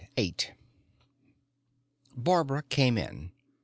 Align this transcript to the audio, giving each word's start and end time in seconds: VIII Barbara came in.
VIII 0.15 0.33
Barbara 2.17 2.63
came 2.63 2.97
in. 2.97 3.31